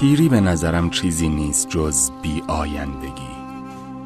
[0.00, 3.30] پیری به نظرم چیزی نیست جز بی آیندگی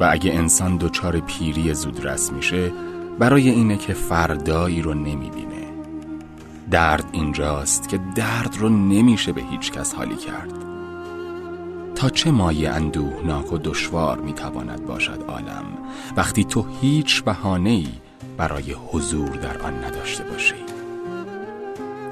[0.00, 2.72] و اگه انسان دچار پیری زودرس میشه
[3.18, 5.66] برای اینه که فردایی رو نمی‌بینه.
[6.70, 10.52] درد اینجاست که درد رو نمیشه به هیچ کس حالی کرد.
[11.94, 15.64] تا چه مایه اندوهناک و دشوار می‌تواند باشد عالم؟
[16.16, 17.88] وقتی تو هیچ بهانه‌ای
[18.36, 20.54] برای حضور در آن نداشته باشی.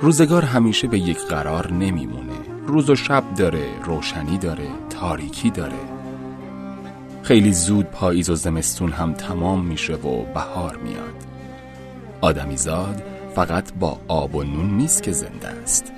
[0.00, 2.47] روزگار همیشه به یک قرار نمیمونه.
[2.68, 5.78] روز و شب داره روشنی داره تاریکی داره.
[7.22, 11.24] خیلی زود پاییز و زمستون هم تمام میشه و بهار میاد.
[12.20, 13.02] آدمی زاد
[13.34, 15.92] فقط با آب و نون نیست که زنده است.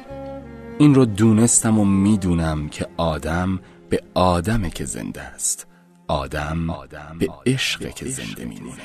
[0.78, 5.66] این رو دونستم و می‌دونم که آدم به آدمه که زنده است.
[6.08, 8.82] آدم, آدم به عشق که زنده میمونه.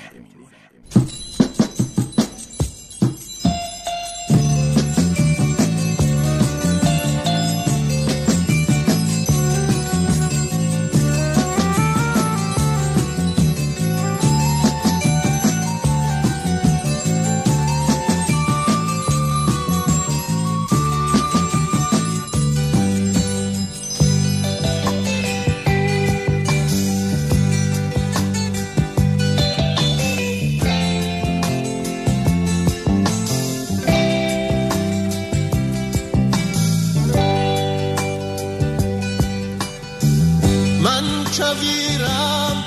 [41.37, 42.57] کویرم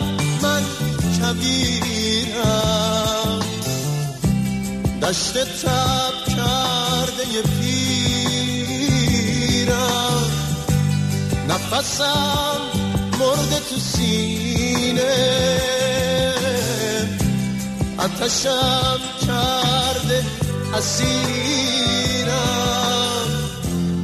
[0.42, 0.62] من
[1.19, 2.69] کویرم
[5.03, 7.91] دشت تب کرده پیرم.
[11.48, 12.60] نفسم
[13.19, 15.16] مرده تو سینه.
[17.98, 20.25] آتشم کرده
[20.75, 21.88] اسیرم.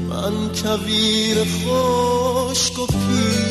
[0.08, 3.43] من کویر خشک و پیرم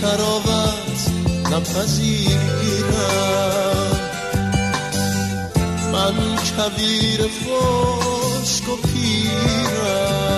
[0.00, 1.10] تراوت
[1.52, 2.96] نپذیرم
[5.92, 6.16] من
[6.56, 10.36] کویر خشک و پیرم.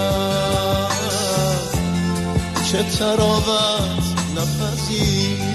[2.72, 5.47] که تراوت نپذیرم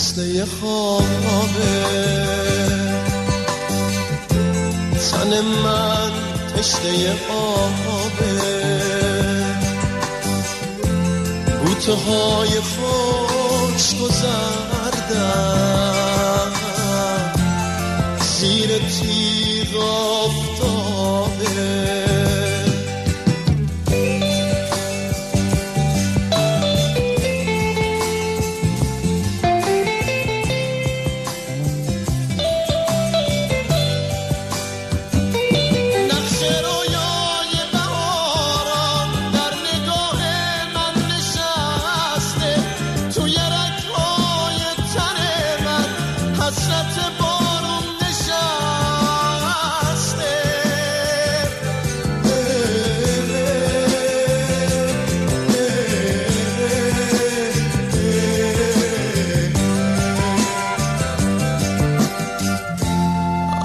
[0.00, 1.04] مثل یه خوابه
[5.10, 6.12] تن من
[6.56, 8.34] تشته آبه.
[11.64, 15.60] بوته های خوش گذردم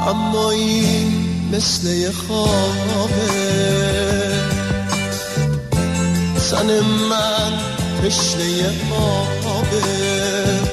[0.07, 3.55] اما این مثل یه خوابه.
[6.51, 6.79] تن
[7.09, 7.53] من
[8.03, 8.71] تشنه
[9.45, 10.64] آبه.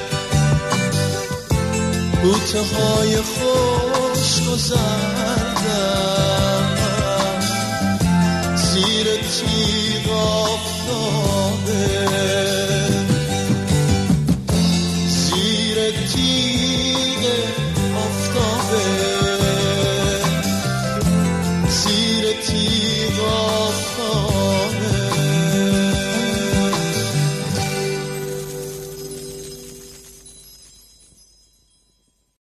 [2.23, 5.63] بوته های خوش گذردم
[8.55, 12.02] زیر تیغ آفتابه